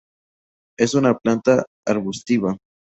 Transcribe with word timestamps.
Es 0.79 0.95
una 0.95 1.15
planta 1.15 1.63
arbustiva. 1.85 2.57